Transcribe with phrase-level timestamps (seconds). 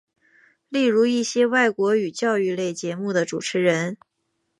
[0.67, 3.97] 例如一些外国语教育类节目的主持人。